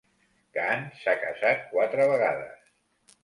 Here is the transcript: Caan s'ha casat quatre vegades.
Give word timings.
Caan 0.55 0.87
s'ha 1.01 1.13
casat 1.25 1.63
quatre 1.73 2.07
vegades. 2.13 2.67